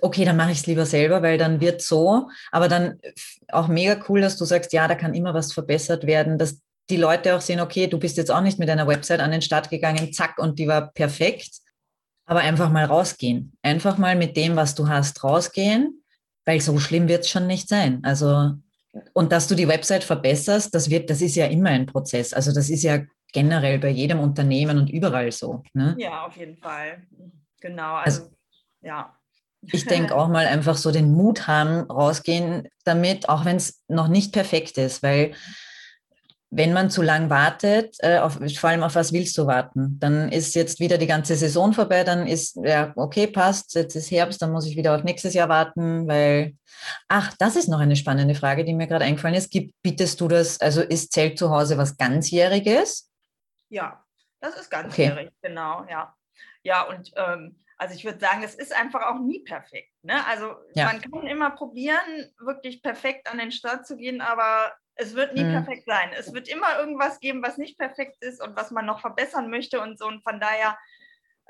[0.00, 2.28] Okay, dann mache ich es lieber selber, weil dann wird so.
[2.50, 2.98] Aber dann
[3.48, 6.96] auch mega cool, dass du sagst, ja, da kann immer was verbessert werden, dass die
[6.96, 9.70] Leute auch sehen, okay, du bist jetzt auch nicht mit einer Website an den Start
[9.70, 11.50] gegangen, zack, und die war perfekt.
[12.24, 13.52] Aber einfach mal rausgehen.
[13.62, 16.02] Einfach mal mit dem, was du hast, rausgehen,
[16.44, 18.00] weil so schlimm wird es schon nicht sein.
[18.04, 18.52] Also,
[19.12, 22.32] und dass du die Website verbesserst, das wird, das ist ja immer ein Prozess.
[22.32, 23.00] Also das ist ja
[23.32, 25.62] generell bei jedem Unternehmen und überall so.
[25.72, 25.96] Ne?
[25.98, 27.02] ja, auf jeden Fall.
[27.60, 28.30] Genau, also,
[28.82, 29.16] ja.
[29.64, 34.08] Ich denke auch mal einfach so den Mut haben, rausgehen damit, auch wenn es noch
[34.08, 35.34] nicht perfekt ist, weil
[36.54, 39.98] wenn man zu lang wartet, äh, auf, vor allem auf was willst du warten?
[40.00, 44.10] Dann ist jetzt wieder die ganze Saison vorbei, dann ist, ja, okay, passt, jetzt ist
[44.10, 46.54] Herbst, dann muss ich wieder auf nächstes Jahr warten, weil,
[47.08, 49.50] ach, das ist noch eine spannende Frage, die mir gerade eingefallen ist.
[49.50, 53.10] Gibt, bietest du das, also ist Zelt zu Hause was ganzjähriges?
[53.70, 54.04] Ja,
[54.40, 55.30] das ist ganz Okay.
[55.40, 56.14] genau, ja.
[56.64, 59.90] Ja, und ähm, also ich würde sagen, es ist einfach auch nie perfekt.
[60.02, 60.24] Ne?
[60.26, 60.84] Also Ja.
[60.84, 65.44] man kann immer probieren, wirklich perfekt an den Start zu gehen, aber es wird nie
[65.44, 65.52] Mhm.
[65.52, 66.10] perfekt sein.
[66.18, 69.80] Es wird immer irgendwas geben, was nicht perfekt ist und was man noch verbessern möchte
[69.80, 70.06] und so.
[70.06, 70.78] Und von daher,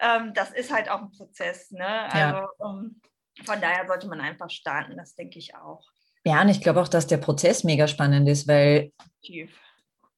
[0.00, 1.70] ähm, das ist halt auch ein Prozess.
[1.70, 1.80] Ne?
[1.80, 2.08] Ja.
[2.08, 3.00] Also ähm,
[3.44, 5.84] von daher sollte man einfach starten, das denke ich auch.
[6.24, 9.50] Ja, und ich glaube auch, dass der Prozess mega spannend ist, weil Tief.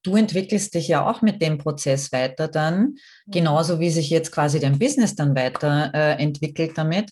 [0.02, 4.60] du entwickelst dich ja auch mit dem Prozess weiter dann, genauso wie sich jetzt quasi
[4.60, 7.10] dein Business dann weiter äh, entwickelt damit.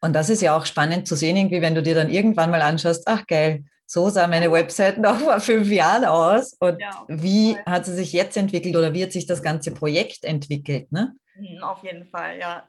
[0.00, 2.60] Und das ist ja auch spannend zu sehen, irgendwie, wenn du dir dann irgendwann mal
[2.62, 7.54] anschaust, ach geil, so sah meine Website noch vor fünf Jahren aus und Ja, wie
[7.54, 7.64] Fall.
[7.64, 10.92] hat sie sich jetzt entwickelt oder wie hat sich das ganze Projekt entwickelt.
[10.92, 11.14] Ne?
[11.36, 12.68] Mhm, Auf jeden Fall, ja.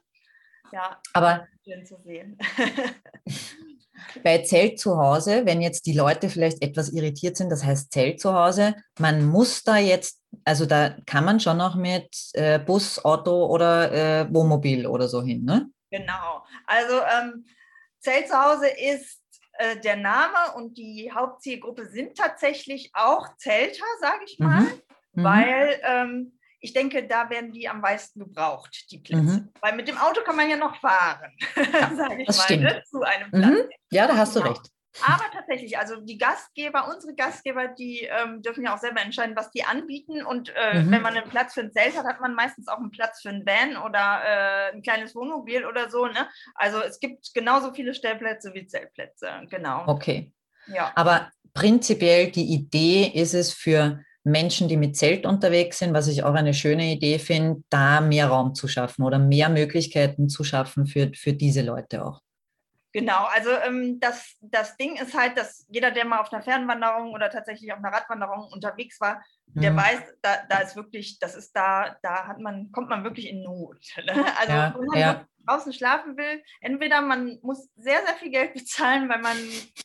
[0.72, 2.38] Ja, Aber schön zu sehen.
[4.24, 8.22] bei Zelt zu Hause, wenn jetzt die Leute vielleicht etwas irritiert sind, das heißt Zelt
[8.22, 13.04] zu Hause, man muss da jetzt, also da kann man schon noch mit äh, Bus,
[13.04, 15.68] Auto oder äh, Wohnmobil oder so hin, ne?
[15.92, 16.46] Genau.
[16.66, 17.46] Also ähm,
[18.00, 19.19] Zelt zu Hause ist
[19.60, 24.82] äh, der Name und die Hauptzielgruppe sind tatsächlich auch Zelter, sage ich mal, Mhm.
[25.14, 25.24] Mhm.
[25.24, 29.22] weil ähm, ich denke, da werden die am meisten gebraucht, die Plätze.
[29.24, 29.54] Mhm.
[29.62, 31.32] Weil mit dem Auto kann man ja noch fahren,
[31.96, 32.64] sage ich das mal, stimmt.
[32.64, 33.46] ne, zu einem Platz.
[33.46, 33.70] Mhm.
[33.92, 34.70] Ja, da hast du recht.
[35.06, 39.52] Aber tatsächlich, also die Gastgeber, unsere Gastgeber, die ähm, dürfen ja auch selber entscheiden, was
[39.52, 40.24] die anbieten.
[40.24, 40.92] Und äh, Mhm.
[40.92, 43.30] wenn man einen Platz für ein Zelt hat, hat man meistens auch einen Platz für
[43.30, 46.06] ein Van oder äh, ein kleines Wohnmobil oder so.
[46.08, 46.28] Ne?
[46.56, 49.30] Also es gibt genauso viele Stellplätze wie Zeltplätze.
[49.50, 49.84] Genau.
[49.88, 50.32] Okay.
[50.68, 50.92] Ja.
[50.96, 56.24] Aber prinzipiell die Idee ist es für Menschen, die mit Zelt unterwegs sind, was ich
[56.24, 60.86] auch eine schöne Idee finde, da mehr Raum zu schaffen oder mehr Möglichkeiten zu schaffen
[60.86, 62.22] für, für diese Leute auch.
[62.92, 67.12] Genau, also ähm, das, das Ding ist halt, dass jeder, der mal auf einer Fernwanderung
[67.14, 69.78] oder tatsächlich auf einer Radwanderung unterwegs war, der Mhm.
[69.78, 73.44] weiß, da, da ist wirklich, das ist da, da hat man, kommt man wirklich in
[73.44, 73.78] Not.
[74.06, 74.26] Ne?
[74.40, 75.26] Also Ja, wenn man ja.
[75.46, 79.38] draußen schlafen will, entweder man muss sehr, sehr viel Geld bezahlen, weil man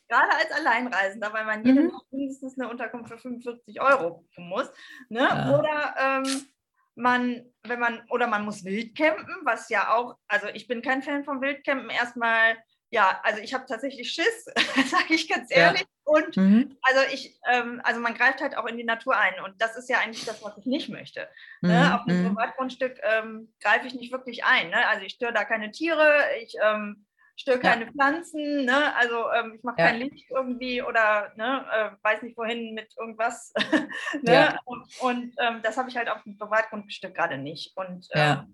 [0.09, 1.87] gerade als Alleinreisender, weil man jede Mhm.
[1.88, 4.71] Nacht mindestens eine Unterkunft für 45 Euro buchen muss.
[5.11, 5.21] Ne?
[5.21, 5.51] Ja.
[5.59, 6.47] Oder ähm,
[6.95, 11.25] man, wenn man, oder man muss Wildcampen, was ja auch, also ich bin kein Fan
[11.25, 12.57] vom Wildcampen, erstmal
[12.90, 14.44] ja, also ich habe tatsächlich Schiss,
[14.90, 15.57] sage ich ganz Ja.
[15.68, 15.85] ehrlich.
[16.05, 16.77] Und Mhm.
[16.83, 19.88] also ich, ähm, also man greift halt auch in die Natur ein und das ist
[19.88, 21.29] ja eigentlich das, was ich nicht möchte.
[21.62, 21.70] Mhm.
[21.70, 21.94] Ne?
[21.94, 22.29] Auf einem Mhm.
[22.37, 24.68] Privatgrundstück ähm, greife ich nicht wirklich ein.
[24.70, 24.87] Ne?
[24.88, 27.70] Also ich störe da keine Tiere, ich ähm, störe Ja.
[27.70, 28.94] keine Pflanzen, ne?
[28.97, 29.87] also ähm, ich mache Ja.
[29.88, 33.53] kein Licht irgendwie oder ne, äh, weiß nicht wohin mit irgendwas.
[34.23, 34.33] ne?
[34.33, 34.59] Ja.
[34.66, 37.73] Und, und ähm, das habe ich halt auf dem Privatgrundstück gerade nicht.
[37.77, 38.47] Und ähm, Ja.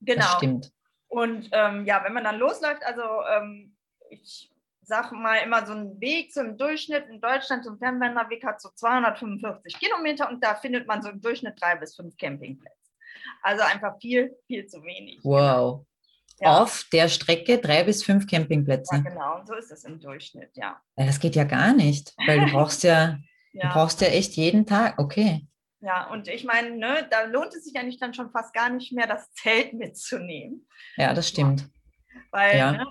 [0.00, 0.36] Das genau.
[0.36, 0.70] stimmt.
[1.08, 3.02] Und ähm, ja, wenn man dann losläuft, also
[3.34, 3.74] ähm,
[4.10, 4.50] ich
[4.82, 9.78] sage mal immer so ein Weg zum Durchschnitt in Deutschland zum Fernwanderweg hat so 245
[9.78, 12.76] Kilometer und da findet man so im Durchschnitt drei bis fünf Campingplätze.
[13.42, 15.20] Also einfach viel, viel zu wenig.
[15.22, 15.84] Wow.
[16.40, 16.62] Ja.
[16.62, 18.96] Auf der Strecke drei bis fünf Campingplätze.
[18.96, 20.80] Ja, genau, und so ist es im Durchschnitt, ja.
[20.96, 23.18] ja das geht ja gar nicht, weil du brauchst ja,
[23.52, 23.68] ja.
[23.68, 25.46] du brauchst ja echt jeden Tag, okay.
[25.80, 28.92] Ja, und ich meine, ne, da lohnt es sich eigentlich dann schon fast gar nicht
[28.92, 30.66] mehr, das Zelt mitzunehmen.
[30.96, 31.68] Ja, das stimmt.
[32.30, 32.72] Weil, ja.
[32.72, 32.86] ne,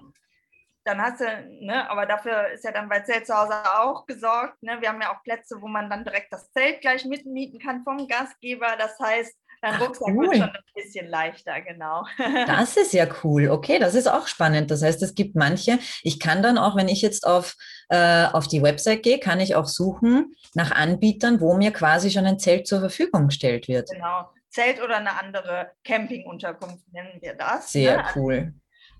[0.85, 4.63] dann hast du, ne, aber dafür ist ja dann bei Zelt zu Hause auch gesorgt.
[4.63, 4.77] Ne?
[4.79, 8.07] Wir haben ja auch Plätze, wo man dann direkt das Zelt gleich mitmieten kann vom
[8.07, 8.77] Gastgeber.
[8.77, 10.25] Das heißt, dein Rucksack cool.
[10.25, 12.05] wird schon ein bisschen leichter, genau.
[12.47, 13.49] Das ist ja cool.
[13.49, 14.71] Okay, das ist auch spannend.
[14.71, 17.55] Das heißt, es gibt manche, ich kann dann auch, wenn ich jetzt auf,
[17.89, 22.25] äh, auf die Website gehe, kann ich auch suchen nach Anbietern, wo mir quasi schon
[22.25, 23.89] ein Zelt zur Verfügung gestellt wird.
[23.91, 24.29] Genau.
[24.49, 27.71] Zelt oder eine andere Campingunterkunft nennen wir das.
[27.71, 28.05] Sehr ne?
[28.15, 28.53] cool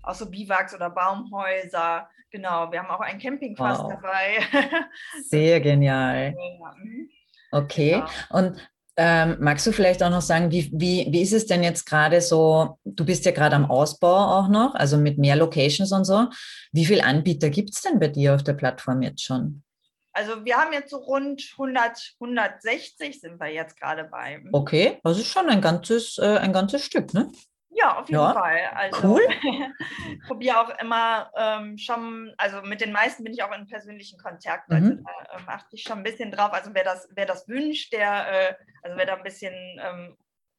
[0.08, 2.08] auch so Biwaks oder Baumhäuser.
[2.30, 3.92] Genau, wir haben auch ein Campingfass wow.
[3.94, 4.38] dabei.
[5.24, 6.32] Sehr genial.
[6.32, 7.10] Mhm.
[7.50, 8.38] Okay, genau.
[8.38, 11.86] und ähm, magst du vielleicht auch noch sagen, wie, wie, wie ist es denn jetzt
[11.86, 12.78] gerade so?
[12.84, 16.26] Du bist ja gerade am Ausbau auch noch, also mit mehr Locations und so.
[16.72, 19.62] Wie viele Anbieter gibt es denn bei dir auf der Plattform jetzt schon?
[20.12, 24.42] Also wir haben jetzt so rund 100, 160 sind wir jetzt gerade bei.
[24.50, 27.30] Okay, das ist schon ein ganzes, äh, ein ganzes Stück, ne?
[27.70, 28.32] Ja, auf jeden ja.
[28.32, 28.60] Fall.
[28.74, 29.20] Also, cool.
[30.26, 34.70] probiere auch immer ähm, schon, also mit den meisten bin ich auch in persönlichen Kontakt.
[34.70, 35.04] Also mhm.
[35.04, 36.52] da ähm, achte ich schon ein bisschen drauf.
[36.52, 40.16] Also wer das, wer das wünscht, der, äh, also wer da ein bisschen ähm,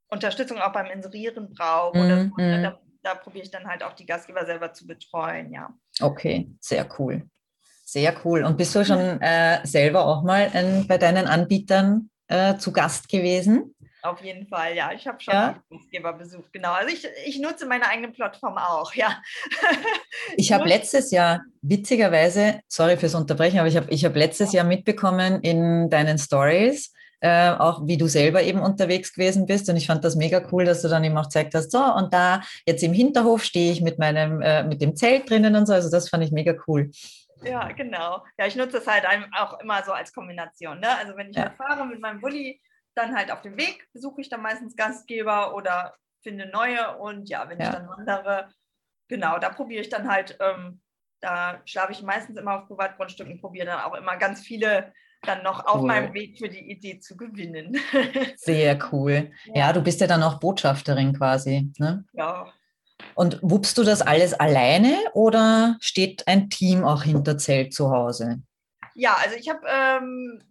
[0.10, 2.02] Unterstützung auch beim Inserieren braucht, mhm.
[2.02, 2.64] oder ne, mhm.
[2.64, 5.70] da, da probiere ich dann halt auch die Gastgeber selber zu betreuen, ja.
[6.02, 7.24] Okay, sehr cool.
[7.86, 8.44] Sehr cool.
[8.44, 13.10] Und bist du schon äh, selber auch mal äh, bei deinen Anbietern äh, zu Gast
[13.10, 13.76] gewesen?
[14.02, 14.92] Auf jeden Fall, ja.
[14.94, 15.62] Ich habe schon ja?
[15.70, 16.72] Gastgeber besucht, genau.
[16.72, 19.22] Also ich, ich nutze meine eigene Plattform auch, ja.
[20.38, 24.66] ich habe letztes Jahr, witzigerweise, sorry fürs Unterbrechen, aber ich habe ich hab letztes Jahr
[24.66, 29.70] mitbekommen in deinen Stories, äh, auch wie du selber eben unterwegs gewesen bist.
[29.70, 32.14] Und ich fand das mega cool, dass du dann eben auch gezeigt hast, so und
[32.14, 35.74] da jetzt im Hinterhof stehe ich mit meinem, äh, mit dem Zelt drinnen und so.
[35.74, 36.90] Also das fand ich mega cool.
[37.44, 38.24] Ja, genau.
[38.38, 39.06] Ja, ich nutze es halt
[39.38, 40.80] auch immer so als Kombination.
[40.80, 40.98] Ne?
[40.98, 41.52] Also wenn ich ja.
[41.52, 42.62] fahre mit meinem Bulli,
[43.00, 46.98] dann halt auf dem Weg besuche ich dann meistens Gastgeber oder finde neue.
[46.98, 47.66] Und ja, wenn ja.
[47.66, 48.50] ich dann wandere,
[49.08, 50.82] genau, da probiere ich dann halt, ähm,
[51.22, 55.66] da schlafe ich meistens immer auf Privatgrundstücken, probiere dann auch immer ganz viele dann noch
[55.66, 55.72] cool.
[55.72, 57.78] auf meinem Weg für die Idee zu gewinnen.
[58.38, 59.32] Sehr cool.
[59.46, 59.56] Ja.
[59.56, 61.72] ja, du bist ja dann auch Botschafterin quasi.
[61.78, 62.06] Ne?
[62.14, 62.54] Ja.
[63.16, 68.42] Und wuppst du das alles alleine oder steht ein Team auch hinter Zelt zu Hause?
[69.00, 70.44] Ja, also ich habe ähm,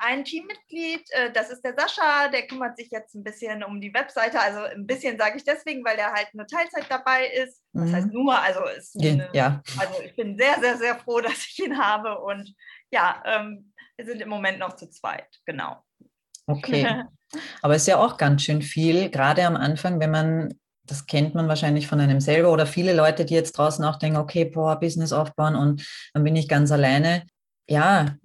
[0.00, 3.94] ein Teammitglied, äh, das ist der Sascha, der kümmert sich jetzt ein bisschen um die
[3.94, 4.40] Webseite.
[4.40, 7.62] Also ein bisschen sage ich deswegen, weil der halt nur Teilzeit dabei ist.
[7.72, 7.94] Das mhm.
[7.94, 9.62] heißt nur, also ist eine, ja.
[9.78, 12.18] also ich bin sehr, sehr, sehr froh, dass ich ihn habe.
[12.18, 12.52] Und
[12.90, 15.80] ja, ähm, wir sind im Moment noch zu zweit, genau.
[16.48, 17.04] Okay.
[17.62, 21.34] Aber es ist ja auch ganz schön viel, gerade am Anfang, wenn man das kennt
[21.34, 24.78] man wahrscheinlich von einem selber oder viele Leute, die jetzt draußen auch denken, okay, boah,
[24.78, 27.24] Business aufbauen und dann bin ich ganz alleine
[27.68, 28.16] ja,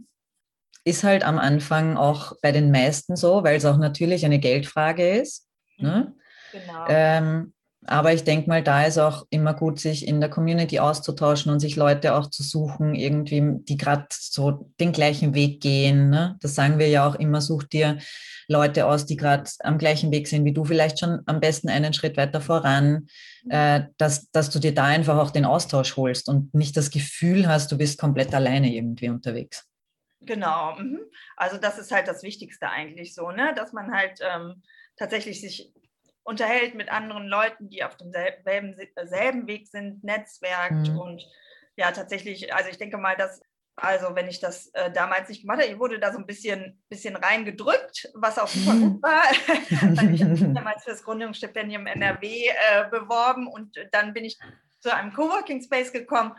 [0.83, 5.07] ist halt am Anfang auch bei den meisten so, weil es auch natürlich eine Geldfrage
[5.19, 5.47] ist.
[5.77, 6.15] Ne?
[6.51, 6.85] Genau.
[6.87, 7.53] Ähm,
[7.85, 11.59] aber ich denke mal, da ist auch immer gut, sich in der Community auszutauschen und
[11.59, 16.09] sich Leute auch zu suchen, irgendwie, die gerade so den gleichen Weg gehen.
[16.09, 16.37] Ne?
[16.41, 17.97] Das sagen wir ja auch immer, such dir
[18.49, 21.93] Leute aus, die gerade am gleichen Weg sind wie du, vielleicht schon am besten einen
[21.93, 23.07] Schritt weiter voran,
[23.43, 23.51] mhm.
[23.51, 27.47] äh, dass, dass du dir da einfach auch den Austausch holst und nicht das Gefühl
[27.47, 29.65] hast, du bist komplett alleine irgendwie unterwegs.
[30.21, 30.75] Genau.
[30.77, 30.99] Mhm.
[31.37, 33.53] Also das ist halt das Wichtigste eigentlich so, ne?
[33.55, 34.61] dass man halt ähm,
[34.97, 35.71] tatsächlich sich
[36.29, 40.99] unterhält mit anderen Leuten, die auf demselben selben Weg sind, netzwerkt mhm.
[40.99, 41.27] und
[41.75, 43.41] ja, tatsächlich, also ich denke mal, dass,
[43.75, 46.83] also wenn ich das äh, damals nicht gemacht habe, ich wurde da so ein bisschen,
[46.87, 49.23] bisschen reingedrückt, was auch super gut war.
[49.31, 54.37] ich habe mich damals für das Gründungsstipendium NRW äh, beworben und dann bin ich
[54.79, 56.33] zu einem Coworking Space gekommen,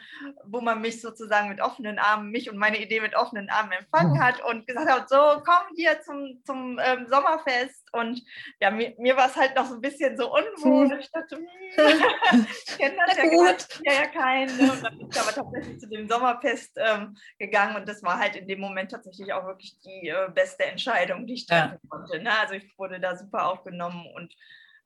[0.45, 4.15] wo man mich sozusagen mit offenen Armen, mich und meine Idee mit offenen Armen empfangen
[4.15, 4.23] mhm.
[4.23, 7.89] hat und gesagt hat, so komm hier zum, zum ähm, Sommerfest.
[7.93, 8.23] Und
[8.61, 10.87] ja, mir, mir war es halt noch so ein bisschen so unwohl.
[10.87, 11.01] Mhm.
[11.01, 11.47] Ich dachte, hm,
[12.67, 13.67] ich kenne das ja, gut.
[13.85, 14.57] ja, ja keinen.
[14.57, 14.73] Ne?
[14.73, 18.37] Und dann bin ich aber tatsächlich zu dem Sommerfest ähm, gegangen und das war halt
[18.37, 21.89] in dem Moment tatsächlich auch wirklich die äh, beste Entscheidung, die ich treffen ja.
[21.89, 22.23] konnte.
[22.23, 22.31] Ne?
[22.41, 24.35] Also ich wurde da super aufgenommen und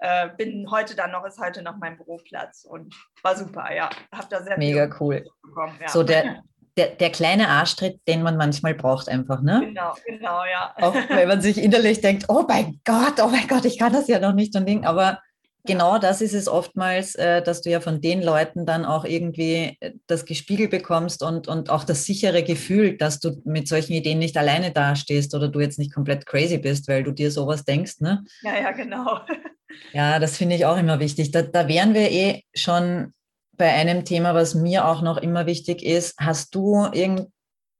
[0.04, 3.88] äh, bin heute dann noch, ist heute noch mein Büroplatz und war super, ja.
[4.12, 5.24] Hab da sehr Mega cool.
[5.42, 5.88] Bekommen, ja.
[5.88, 6.42] So der,
[6.76, 9.62] der, der kleine Arschtritt, den man manchmal braucht einfach, ne?
[9.64, 10.74] Genau, genau, ja.
[10.76, 14.06] Auch wenn man sich innerlich denkt, oh mein Gott, oh mein Gott, ich kann das
[14.06, 15.20] ja noch nicht und Ding, aber
[15.64, 19.78] genau das ist es oftmals, äh, dass du ja von den Leuten dann auch irgendwie
[19.80, 24.18] äh, das gespiegelt bekommst und, und auch das sichere Gefühl, dass du mit solchen Ideen
[24.18, 28.00] nicht alleine dastehst oder du jetzt nicht komplett crazy bist, weil du dir sowas denkst.
[28.00, 28.22] Ne?
[28.42, 29.20] Ja, ja, genau.
[29.92, 31.30] Ja, das finde ich auch immer wichtig.
[31.30, 33.12] Da, da wären wir eh schon
[33.56, 36.14] bei einem Thema, was mir auch noch immer wichtig ist.
[36.18, 37.28] Hast du irgend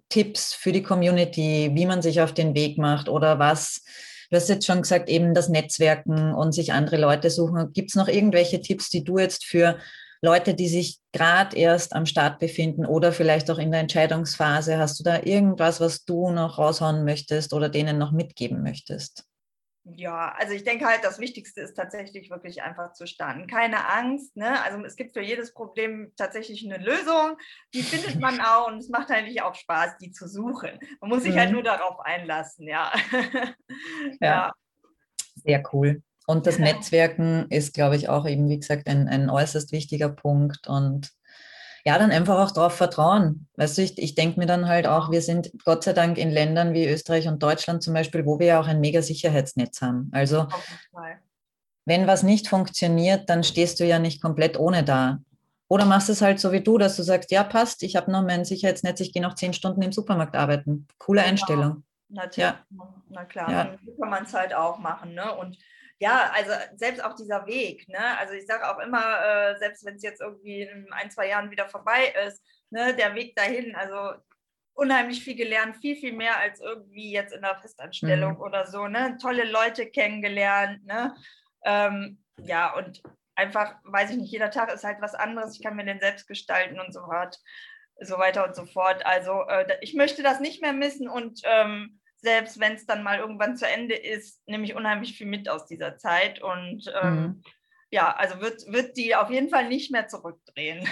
[0.08, 3.82] Tipps für die Community, wie man sich auf den Weg macht oder was?
[4.30, 7.72] Du hast jetzt schon gesagt, eben das Netzwerken und sich andere Leute suchen.
[7.72, 9.78] Gibt es noch irgendwelche Tipps, die du jetzt für
[10.22, 14.98] Leute, die sich gerade erst am Start befinden oder vielleicht auch in der Entscheidungsphase, hast
[14.98, 19.24] du da irgendwas, was du noch raushauen möchtest oder denen noch mitgeben möchtest?
[19.84, 23.46] Ja, also ich denke halt, das Wichtigste ist tatsächlich wirklich einfach zu starten.
[23.46, 24.34] Keine Angst.
[24.34, 24.62] Ne?
[24.62, 27.36] Also es gibt für jedes Problem tatsächlich eine Lösung.
[27.74, 30.78] Die findet man auch und es macht eigentlich auch Spaß, die zu suchen.
[31.00, 31.56] Man muss sich halt mhm.
[31.56, 32.92] halt nur darauf einlassen, ja.
[33.12, 33.54] ja.
[34.20, 34.52] ja.
[35.44, 36.02] Sehr cool.
[36.26, 36.58] Und das.
[36.58, 40.66] Netzwerken ist, glaube ich, auch eben, wie gesagt, ein, ein äußerst wichtiger Punkt.
[40.66, 41.10] Und
[41.86, 43.46] ja, dann einfach auch darauf vertrauen.
[43.56, 46.30] Weißt du, ich, ich denke mir dann halt auch, wir sind Gott sei Dank in
[46.30, 50.10] Ländern wie Österreich und Deutschland zum Beispiel, wo wir ja auch ein mega Sicherheitsnetz haben.
[50.12, 50.46] Also
[51.84, 55.18] wenn was nicht funktioniert, dann stehst du ja nicht komplett ohne da.
[55.68, 58.22] Oder machst es halt so wie du, dass du sagst, ja, passt, ich habe noch
[58.22, 60.86] mein Sicherheitsnetz, ich gehe noch zehn Stunden im Supermarkt arbeiten.
[60.98, 61.30] Coole genau.
[61.30, 61.84] Einstellung.
[62.08, 62.50] Natürlich.
[62.50, 62.64] Ja.
[63.10, 63.76] Na klar, ja.
[64.00, 65.14] kann man es halt auch machen.
[65.14, 65.34] Ne?
[65.34, 65.58] Und
[66.00, 68.18] ja, also selbst auch dieser Weg, ne?
[68.18, 71.50] Also ich sage auch immer, äh, selbst wenn es jetzt irgendwie in ein, zwei Jahren
[71.50, 74.20] wieder vorbei ist, ne, der Weg dahin, also
[74.74, 78.40] unheimlich viel gelernt, viel, viel mehr als irgendwie jetzt in der Festanstellung mhm.
[78.40, 79.16] oder so, ne?
[79.20, 81.14] Tolle Leute kennengelernt, ne?
[81.64, 83.02] Ähm, ja, und
[83.36, 86.26] einfach, weiß ich nicht, jeder Tag ist halt was anderes, ich kann mir den selbst
[86.26, 87.38] gestalten und so weiter,
[88.00, 89.06] so weiter und so fort.
[89.06, 93.18] Also äh, ich möchte das nicht mehr missen und ähm, selbst wenn es dann mal
[93.18, 97.42] irgendwann zu Ende ist, nehme ich unheimlich viel mit aus dieser Zeit und ähm, mhm.
[97.90, 100.88] ja, also wird, wird die auf jeden Fall nicht mehr zurückdrehen.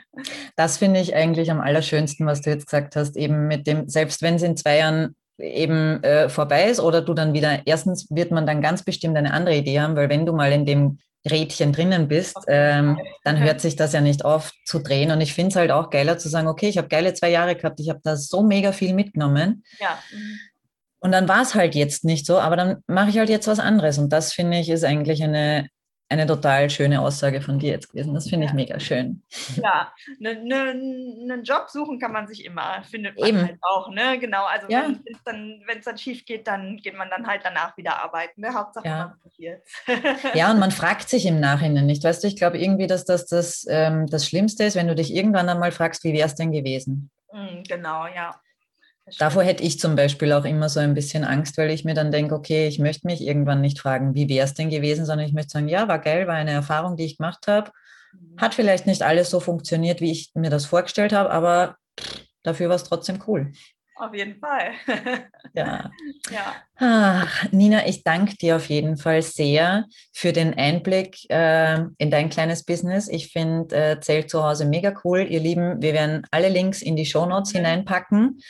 [0.56, 4.22] das finde ich eigentlich am allerschönsten, was du jetzt gesagt hast, eben mit dem, selbst
[4.22, 8.30] wenn es in zwei Jahren eben äh, vorbei ist oder du dann wieder, erstens wird
[8.30, 10.98] man dann ganz bestimmt eine andere Idee haben, weil wenn du mal in dem
[11.30, 15.10] Rädchen drinnen bist, ähm, dann hört sich das ja nicht auf zu drehen.
[15.10, 17.56] Und ich finde es halt auch geiler zu sagen, okay, ich habe geile zwei Jahre
[17.56, 19.64] gehabt, ich habe da so mega viel mitgenommen.
[19.80, 19.98] Ja.
[20.12, 20.38] Mhm.
[21.00, 23.60] Und dann war es halt jetzt nicht so, aber dann mache ich halt jetzt was
[23.60, 23.98] anderes.
[23.98, 25.68] Und das finde ich ist eigentlich eine,
[26.08, 28.14] eine total schöne Aussage von dir jetzt gewesen.
[28.14, 29.22] Das finde ich mega schön.
[29.56, 29.92] Ja,
[30.24, 33.42] einen ne, ne Job suchen kann man sich immer, findet man Eben.
[33.42, 34.18] halt auch, ne?
[34.18, 34.84] Genau, also ja.
[34.84, 38.40] wenn es dann, dann schief geht, dann geht man dann halt danach wieder arbeiten.
[38.40, 38.54] Ne?
[38.54, 39.08] Hauptsache ja.
[39.08, 39.62] man probiert.
[40.34, 42.04] ja, und man fragt sich im Nachhinein nicht.
[42.04, 45.12] Weißt du, ich glaube irgendwie, dass das das, ähm, das Schlimmste ist, wenn du dich
[45.12, 47.10] irgendwann einmal fragst, wie wäre es denn gewesen?
[47.32, 48.40] Mm, genau, ja.
[49.18, 52.10] Davor hätte ich zum Beispiel auch immer so ein bisschen Angst, weil ich mir dann
[52.10, 55.32] denke, okay, ich möchte mich irgendwann nicht fragen, wie wäre es denn gewesen, sondern ich
[55.32, 57.70] möchte sagen, ja, war geil, war eine Erfahrung, die ich gemacht habe.
[58.12, 58.40] Mhm.
[58.40, 61.76] Hat vielleicht nicht alles so funktioniert, wie ich mir das vorgestellt habe, aber
[62.42, 63.52] dafür war es trotzdem cool.
[63.94, 64.72] Auf jeden Fall.
[65.54, 65.90] ja.
[66.30, 66.54] ja.
[66.76, 72.28] Ach, Nina, ich danke dir auf jeden Fall sehr für den Einblick äh, in dein
[72.28, 73.08] kleines Business.
[73.08, 75.20] Ich finde äh, Zelt zu Hause mega cool.
[75.20, 77.58] Ihr Lieben, wir werden alle Links in die Show Notes mhm.
[77.58, 78.40] hineinpacken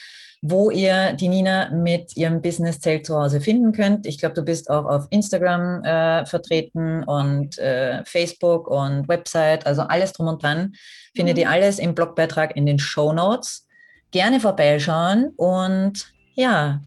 [0.42, 4.06] wo ihr die Nina mit ihrem Business-Zelt zu Hause finden könnt.
[4.06, 9.82] Ich glaube, du bist auch auf Instagram äh, vertreten und äh, Facebook und Website, also
[9.82, 10.74] alles drum und dran.
[11.14, 11.42] Findet mhm.
[11.42, 13.66] ihr alles im Blogbeitrag in den Show Notes.
[14.10, 16.80] Gerne vorbeischauen und ja,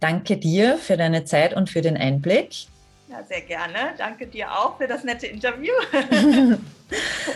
[0.00, 2.66] danke dir für deine Zeit und für den Einblick.
[3.14, 3.94] Ja, sehr gerne.
[3.96, 5.72] Danke dir auch für das nette Interview.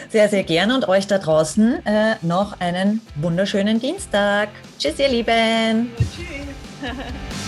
[0.09, 4.49] sehr, sehr gerne und euch da draußen äh, noch einen wunderschönen Dienstag.
[4.77, 5.93] Tschüss, ihr Lieben.
[5.97, 6.91] Tschüss.